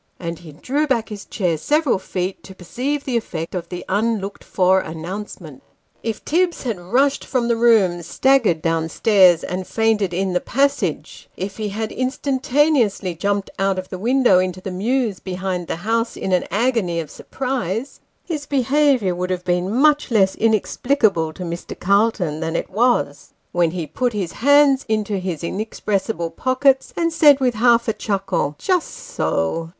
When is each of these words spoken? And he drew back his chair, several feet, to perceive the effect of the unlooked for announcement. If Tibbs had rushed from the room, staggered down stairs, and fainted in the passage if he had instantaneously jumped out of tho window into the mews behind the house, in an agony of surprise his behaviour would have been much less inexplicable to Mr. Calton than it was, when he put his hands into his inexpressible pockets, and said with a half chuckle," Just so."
And 0.19 0.39
he 0.39 0.51
drew 0.53 0.87
back 0.87 1.09
his 1.09 1.25
chair, 1.25 1.59
several 1.59 1.99
feet, 1.99 2.41
to 2.45 2.55
perceive 2.55 3.03
the 3.03 3.17
effect 3.17 3.53
of 3.53 3.69
the 3.69 3.85
unlooked 3.87 4.43
for 4.43 4.79
announcement. 4.79 5.61
If 6.01 6.25
Tibbs 6.25 6.63
had 6.63 6.79
rushed 6.79 7.23
from 7.23 7.47
the 7.47 7.55
room, 7.55 8.01
staggered 8.01 8.63
down 8.63 8.89
stairs, 8.89 9.43
and 9.43 9.67
fainted 9.67 10.11
in 10.11 10.33
the 10.33 10.39
passage 10.41 11.29
if 11.37 11.57
he 11.57 11.69
had 11.69 11.91
instantaneously 11.91 13.13
jumped 13.13 13.51
out 13.59 13.77
of 13.77 13.89
tho 13.89 13.99
window 13.99 14.39
into 14.39 14.59
the 14.59 14.71
mews 14.71 15.19
behind 15.19 15.67
the 15.67 15.75
house, 15.85 16.17
in 16.17 16.31
an 16.31 16.45
agony 16.49 16.99
of 16.99 17.11
surprise 17.11 17.99
his 18.25 18.47
behaviour 18.47 19.13
would 19.13 19.29
have 19.29 19.45
been 19.45 19.69
much 19.71 20.09
less 20.09 20.33
inexplicable 20.33 21.31
to 21.31 21.43
Mr. 21.43 21.79
Calton 21.79 22.39
than 22.39 22.55
it 22.55 22.71
was, 22.71 23.33
when 23.51 23.69
he 23.69 23.85
put 23.85 24.13
his 24.13 24.31
hands 24.31 24.83
into 24.89 25.19
his 25.19 25.43
inexpressible 25.43 26.31
pockets, 26.31 26.91
and 26.97 27.13
said 27.13 27.39
with 27.39 27.53
a 27.53 27.57
half 27.59 27.87
chuckle," 27.99 28.55
Just 28.57 28.89
so." 28.89 29.69